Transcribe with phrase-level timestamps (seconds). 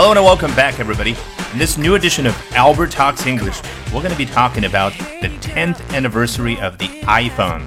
[0.00, 1.16] Hello and welcome back, everybody.
[1.52, 3.60] In this new edition of Albert Talks English,
[3.92, 7.62] we're going to be talking about the 10th anniversary of the iPhone.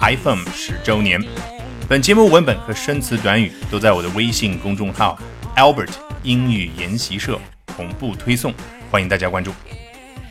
[0.00, 1.22] iPhone 十周年。
[1.86, 5.18] 本节目文本和生词短语都在我的微信公众号
[5.56, 5.90] Albert
[6.22, 8.54] 英语研习社同步推送，
[8.90, 9.52] 欢迎大家关注。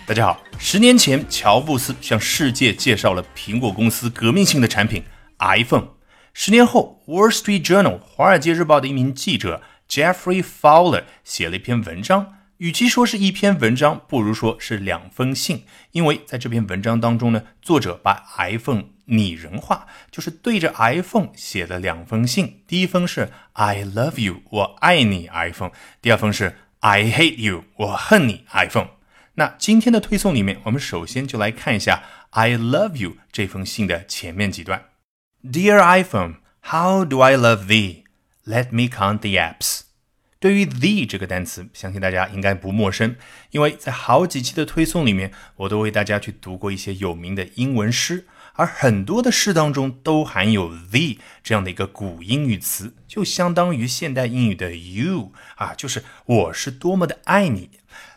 [0.08, 5.04] 大家好，十年前，乔布斯向世界介绍了苹果公司革命性的产品
[5.38, 5.90] iPhone。
[6.34, 9.62] 十年后，《Wall Street Journal》华尔街日报的一名记者。
[9.90, 15.66] Jeffrey Fowler 写了一篇文章，与其说是一篇文章，不如说是两封信。
[15.92, 22.64] 因为在这篇文章当中呢，作者把 iPhone 拟人化，就是对着 iPhone 写了两封信。
[22.66, 25.72] 第一封是 I love you，我爱你 iPhone；
[26.02, 28.88] 第二封是 I hate you，我恨你 iPhone。
[29.36, 34.86] 那今天的推送里面，我们首先就来看一下 I love you 这封信的前面几段。
[35.44, 38.03] Dear iPhone，How do I love thee？
[38.46, 39.84] thee？Let me count the apps。
[40.44, 43.16] 对于 the 这个单词，相信大家应该不陌生，
[43.52, 57.70] 因为在好几期的推送里面，我都为大家去读过一些有名的英文诗，而很多的诗当中都含有 the 这样的一个古英语词，就相当于现代英语的 you 啊，就是我是多么的爱你。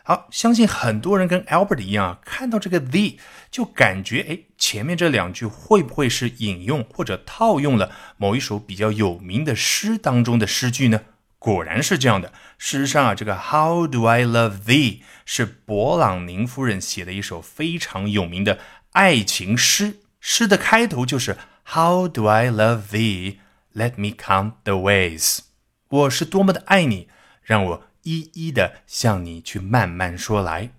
[0.03, 3.15] 好，相信很多人跟 Albert 一样啊，看到这个 the
[3.49, 10.99] 就感觉，哎，前面这两句会不会是引用或者套用了某一首比较有名的诗当中的诗句呢？
[11.47, 12.33] 果然是这样的。
[12.57, 18.59] 事实上啊，这个 How do I love thee 是勃朗宁夫人写的一首非常有名的
[18.91, 23.37] 爱情诗，诗的开头就是 How do I love thee?
[23.73, 25.39] Let me count the ways。
[25.87, 27.07] 我是多么的爱你，
[27.41, 27.83] 让我。
[28.03, 30.71] 一一的向你去慢慢说来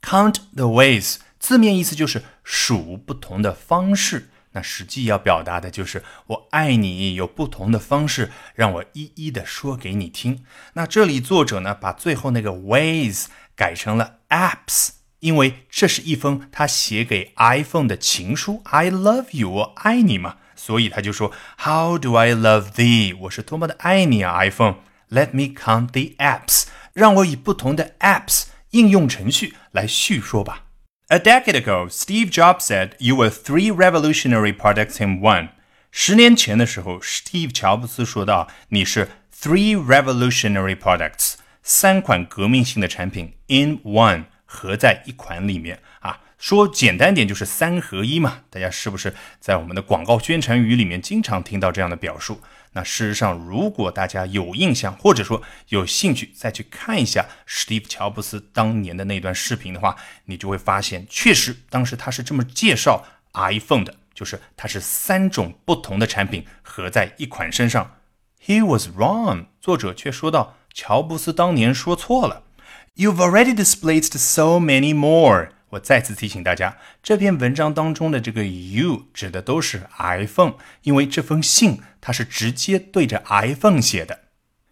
[0.00, 10.44] ，count the ways 字面意思就是数不同的方式，那实际要表达的就是我爱你有不同的方式，让我一一的说给你听。
[10.74, 23.16] 那这里作者呢把最后那个 ways 改成了 apps，因为这是一封他写给 iPhone 的情书，I love you，我爱你嘛，所以他就说 How do I love thee？
[23.22, 24.76] 我是多么的爱你啊，iPhone。
[25.10, 26.64] Let me count the apps，
[26.94, 30.61] 让我以不同的 apps 应用程序来叙说吧。
[31.11, 35.49] A decade ago, Steve Jobs said you were three revolutionary products in one。
[35.89, 45.90] 十年前的时候，Steve 乔布斯说到你是 three revolutionary products，三款革命性的产品 in one 合在一款里面啊。
[46.42, 48.40] 说简单点就是三合一嘛。
[48.50, 52.40] 大家是不是在我们的广告宣传语里面经常听到这样的表述？
[52.72, 59.94] 那事实上，如果大家有印象，或者说有兴趣再去看一下史蒂夫·乔布斯当年的那段视频的话，
[60.24, 63.04] 你就会发现，确实当时他是这么介绍
[63.34, 67.98] iPhone 的，就是它是三种不同的产品合在一款身上。
[68.44, 72.42] He was wrong，作者却说到，乔布斯当年说错了。
[72.96, 75.50] You've already displayed so many more。
[75.72, 84.20] 我再次提醒大家，这篇文章当中的这个 you 指的都是 iPhone，因为这封信它是直接对着 iPhone 写的，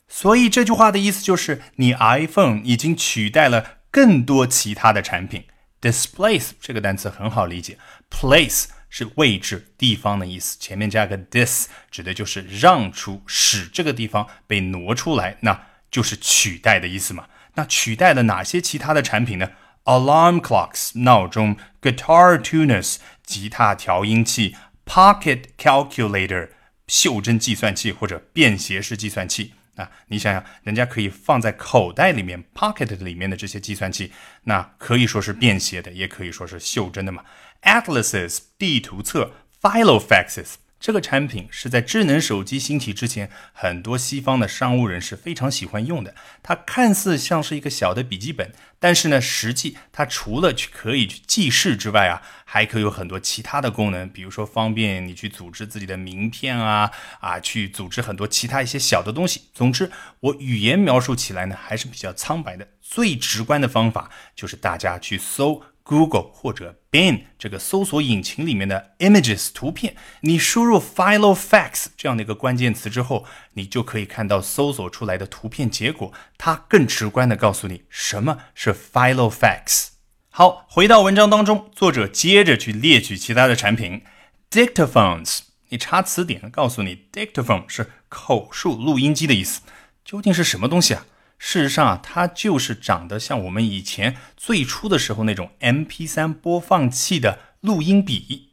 [0.09, 5.44] 所以这句话的意思就是你 iPhone 已经取代了更多其他的产品。
[5.81, 7.78] Displace 这个单词很好理解
[8.11, 17.25] ，place 是位置、地方的意思，前面加个 dis 指的就是让出，使这个地方被挪出来，那就是取代的意思嘛。
[17.55, 19.50] 那取代了哪些其他的产品呢
[19.84, 26.50] ？Alarm clocks 闹钟，guitar tuners 吉他调音器，pocket calculator
[26.86, 34.12] 袖珍计算器或者便携式计算器啊，你想想，人家可以放在口袋里面，pocket 里面的这些计算器，
[34.44, 37.24] 那可以说是便携的，也可以说是袖珍的嘛。
[37.62, 39.32] Atlases 地图册
[39.62, 40.54] ，Filofaxes。
[40.80, 46.14] 这个产品是在智能手机兴起之前，很多西方的商务人士非常喜欢用的。
[46.42, 56.90] 它看似像是一个小的笔记本，但是呢，实际它除了去可以去记事之外啊，还可以有很多其他的功能，比如说方便你去组织自己的名片啊
[57.20, 59.42] 啊，去组织很多其他一些小的东西。
[59.52, 62.66] 总之，我语言描述起来呢还是比较苍白的。
[62.81, 65.62] 最直观的方法就是大家去搜。
[65.90, 76.12] Google 或者 Bing 这个搜索引擎里面的 images 图片，你输入 Filofax 这样的一个关键词之后，你就可以看到搜索出来的图片结果。
[76.38, 79.88] 它更直观的告诉你什么是 Filofax。
[80.28, 84.02] 好，回到文章当中，作者接着去列举其他的产品
[84.48, 85.40] ，dictaphones。
[85.70, 89.62] 你查词典告诉你，dictaphone 是口述录音机的意思。
[90.04, 91.04] 究竟是什么东西啊？
[91.42, 98.50] 事实上啊，它就是长得像我们以前最初的时候那种 MP3 播放器的录音笔。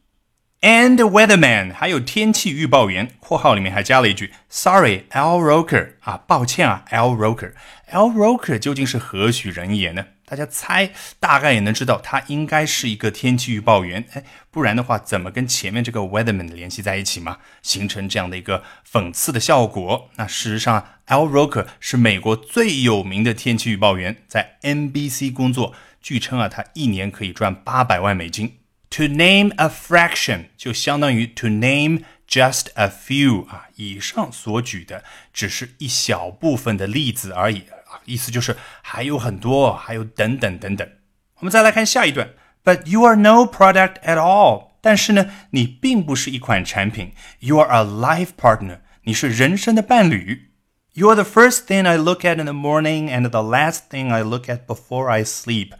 [0.61, 7.51] And weatherman，还有天气预报员，括号里面还加了一句 Sorry，L Roker 啊，抱歉啊，L Roker）。
[7.87, 10.05] L Roker 究竟是何许人也呢？
[10.29, 10.91] 大家猜，
[11.21, 14.05] 大概也能知道，他应该是一个天气预报员。
[14.11, 17.37] 哎，不然的话，怎么跟前面这个 weatherman 联系在一起嘛？
[17.61, 20.09] 形成这样的一个讽刺的效果。
[20.17, 28.57] 那事实上，Al Roker 是美国最有名的天气预报员，在 NBC 工作，据称啊，他一年可以赚八百万美金。
[28.89, 37.63] To name a fraction 就相当于 to name just a few 啊，以上所举的只是一小部分的例子而已，
[38.04, 40.88] 意思就是还有很多，还有等等等等。
[41.36, 42.30] 我们再来看下一段，
[42.64, 44.72] But you are no product at all。
[44.80, 50.50] 但是呢，你并不是一款产品，You are a life partner，你是人生的伴侣。
[50.94, 54.22] You are the first thing I look at in the morning and the last thing I
[54.22, 55.70] look at before I sleep。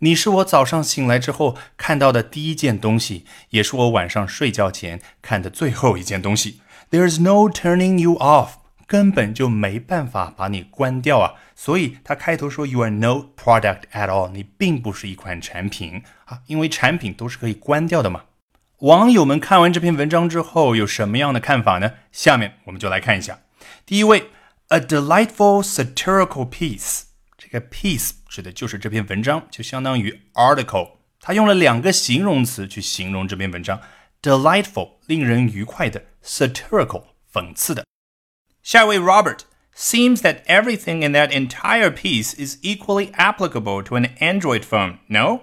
[0.00, 6.60] 你是我早上醒来之后看到的第一件东西，也是我晚上睡觉前看的最后一件东西。
[6.90, 8.50] There's no turning you off，
[8.91, 11.35] 根本就没办法把你关掉啊！
[11.55, 18.23] 所以他开头说 You are no product at all，你并不是一款产品啊，因为产品都是可以关掉的嘛。
[18.79, 21.93] 网友们看完这篇文章之后有什么样的看法呢？
[22.11, 23.39] 下面我们就来看一下。
[23.85, 24.29] 第一位
[24.67, 27.03] ，a delightful satirical piece。
[27.37, 30.97] 这个 piece 指的就是这篇文章，就相当于 article。
[31.21, 33.79] 他用了两个形容词去形容这篇文章
[34.21, 37.85] ：delightful 令人愉快的，satirical 讽刺的。
[38.62, 39.40] 下一位 Robert
[39.76, 44.98] seems that everything in that entire piece is equally applicable to an Android phone.
[45.08, 45.40] No？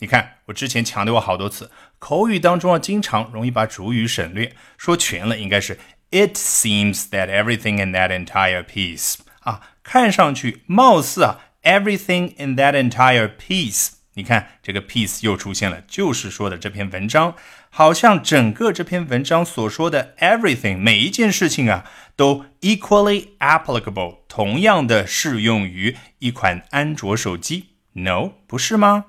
[0.00, 5.78] 你看，我之前强调过好多次，口语当中啊，经常容易把主语省略，说全了应该是
[6.10, 9.70] It seems that everything in that entire piece 啊。
[9.82, 17.34] 看上去貌似啊，everything in that entire piece， 你看这个 piece 又出现了，就是说的这篇文章，
[17.70, 21.84] 好像整个这篇文章所说的 everything 每一件事情啊，
[22.16, 27.66] 都 equally applicable，同样的适用于一款安卓手机。
[27.92, 29.04] No，不是吗？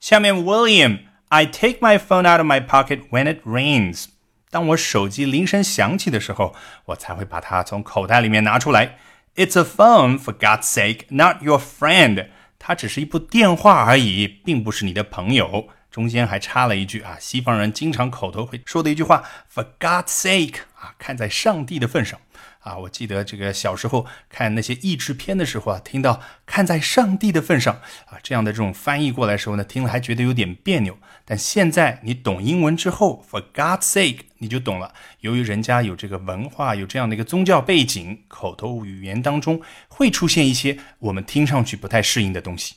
[0.00, 4.06] 下面 William，I take my phone out of my pocket when it rains。
[4.50, 6.56] 当我手机铃声响起的时候，
[6.86, 8.98] 我才会把它从口袋里面拿出来。
[9.36, 12.28] It's a phone, for God's sake, not your friend。
[12.65, 15.67] 它只是一部电话而已，并不是你的朋友。
[15.91, 19.21] 中间还插了一句啊，西方人经常口头会说的一句话
[19.53, 22.17] ，for God's sake 啊，看在上帝的份上。
[22.63, 30.97] 啊，我记得这个小时候看那些译制片的时候啊，听到“看在上帝的份上”啊这样的这种翻译过来时候呢，听了还觉得有点别扭。
[31.25, 34.93] 但现在你懂英文之后，“for God's sake” 你就懂了。
[35.19, 42.75] 由于人家有这个文化，有这样的一个宗教背景，口头语言当中会出现一些我们听上去不太适应的东西。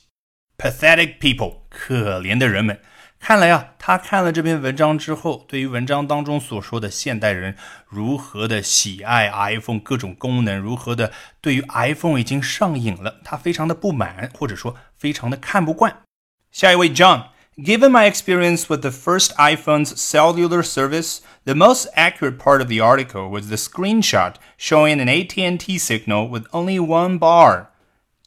[0.57, 2.79] Pathetic people，可怜的人们。
[3.18, 7.56] 看来啊，他看了这篇文章之后，对于文章当中所说的现代人
[7.86, 15.98] 如何的喜爱 iPhone 各种功能，如何的对于 iPhone 已经上瘾了，他非常的不满，或者说非常的看不惯。
[16.50, 22.80] 下一位 John，Given my experience with the first iPhone's cellular service, the most accurate part of the
[22.80, 27.68] article was the screenshot showing an AT&T signal with only one bar.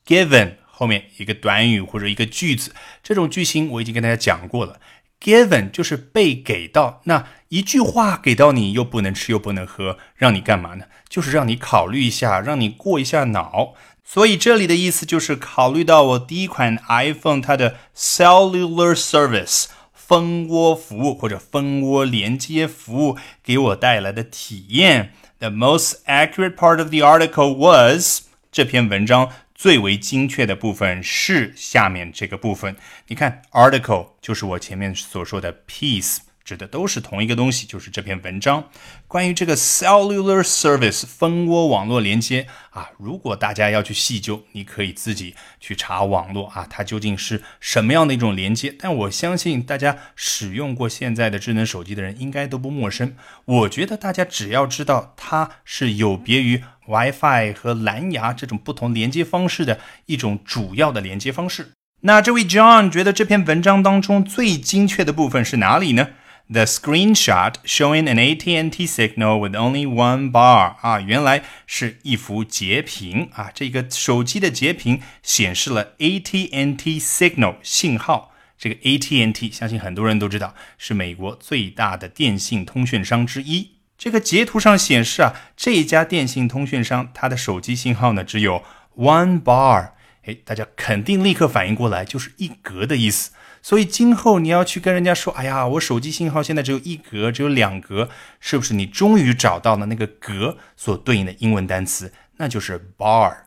[0.06, 4.81] Given 后面一个短语或者一个句子，这种句型我已经跟大家讲过了。
[5.21, 10.87] Given 就是被给到，那一句话给到你，又不能吃又不能喝，让你干嘛呢？
[11.07, 13.75] 就是让你考虑一下，让你过一下脑。
[14.03, 25.13] 所以这里的意思就是考虑到我第一款 iPhone 它的 cellular service 蜂窝服务或者蜂窝连接服务给我带来的体验。
[25.41, 29.31] The most accurate part of the article was 这篇文章。
[29.61, 32.75] 最为精确的部分是下面这个部分。
[33.09, 36.21] 你看，article 就是我前面所说的 piece。
[36.43, 38.71] 指的都是同一个东西，就是这篇文章
[39.07, 42.91] 关于这个 cellular service 蜂窝网络连接啊。
[42.99, 48.75] 如果大家要去细究，你可以自己去查网络啊，它究竟是什么样的一种连接。
[48.77, 53.15] 但我相信大家使用过现在的智能手机的人应该都不陌生。
[53.45, 61.71] 我觉得大家只要知道它是有别于 WiFi 和蓝牙这种不同连接方式的一种主要的连接方式。
[62.03, 66.09] 那这位 John 觉得这篇文章当中最精确的部分是哪里呢
[66.49, 78.33] ？The screenshot showing an AT&T signal with only one bar 啊，原来是一幅截屏啊，这个手机的截屏显示了 AT&T signal 信号。
[78.59, 83.80] 这个 AT&T 相信很多人都知道是美国最大的电信通讯商之一。
[84.01, 88.65] 这个截图上显示啊，这家电信通讯商它的手机信号呢只有
[88.97, 89.91] one bar，
[90.25, 93.33] 哎，大家肯定立刻反应过来，就是一格的意思。
[93.61, 98.09] 所以今后你要去跟人家说，哎呀，我手机信号现在只有一格，只有两格，
[98.41, 98.73] 是不是？
[98.73, 103.41] 你终于找到了那个格所对应的英文单词，那就是 bar。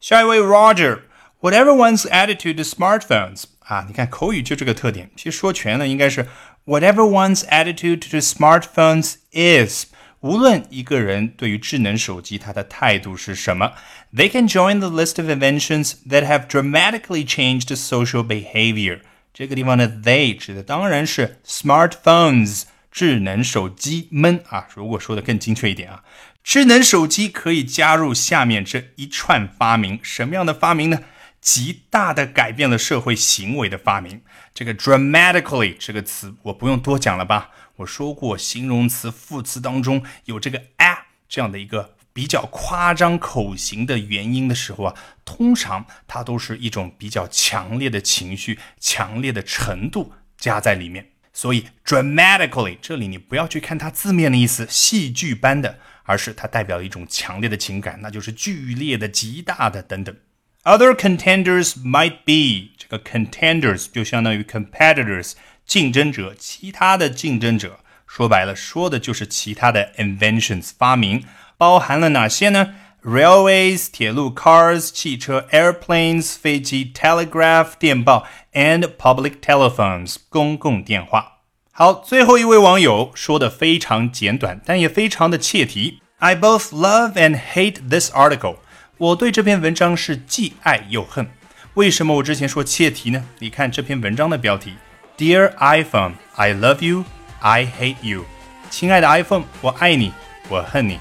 [0.00, 5.12] 下一位 Roger，whatever one's attitude to smartphones 啊，你看口语就这个特点。
[5.14, 6.26] 其实说全了应该是
[6.65, 9.85] whatever one's attitude to smartphones is。
[10.21, 13.71] 无论一个人对于智能手机他的态度是什么，
[14.13, 18.99] they can join the list of inventions that have dramatically changed social behavior。
[19.33, 24.67] 这个地方的 they 指的当然是 smartphones 智能手机们啊。
[24.75, 26.03] 如果说的更精确一点啊，
[26.43, 29.97] 智能手机可以加入下面这一串发明。
[30.03, 30.99] 什么样的发明呢？
[31.44, 34.22] 极大的改变了社会行为的发明。
[34.54, 37.50] 这个 dramatically 这个词我不用多讲了吧？
[37.76, 44.94] 我说过，形容词、副词当中有这个 a 这样的一个比较夸张口型的元音的时候啊，
[45.26, 51.10] 通常它都是一种比较强烈的情绪、强烈的程度加在里面。
[51.34, 60.16] 所以 dramatically 这里你不要去看它字面的意思，戏剧般的，而是它代表一种强烈的情感，那就是剧烈的、极大的等等。
[60.63, 65.33] Other contenders might be 这个 contenders 就相当于 competitors
[65.65, 71.23] 竞争者，其他的竞争者，说白了说的就是其他的 inventions 发明，
[71.57, 72.75] 包含了哪些呢？
[73.01, 81.37] Railways 铁路，cars 汽车，airplanes 飞机，telegraph 电报，and public telephones 公共电话。
[81.71, 86.01] 好，最后一位网友说的非常简短，但也非常的切题。
[86.17, 88.57] I both love and hate this article.
[88.97, 91.29] 我对这篇文章是既爱又恨。
[91.75, 93.23] 为什么我之前说切题呢？
[93.39, 94.73] 你看这篇文章的标题：
[95.17, 97.05] Dear iPhone, I love you,
[97.39, 98.25] I hate you。
[98.69, 100.11] 亲爱的 iPhone，我爱你，
[100.49, 100.99] 我恨你。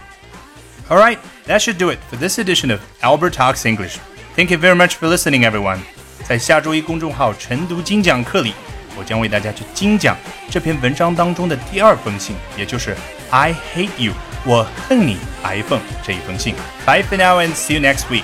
[0.88, 3.96] All right, that should do it for this edition of Albert Talks English.
[4.36, 5.80] Thank you very much for listening, everyone.
[6.24, 8.54] 在下周一公众号晨读精讲课里，
[8.97, 10.15] 我将为大家去精讲
[10.49, 12.95] 这篇文章当中的第二封信，也就是
[13.29, 14.13] I hate you。
[14.45, 16.55] 我恨你，iPhone 这一封信。
[16.85, 18.23] Bye for now and see you next week.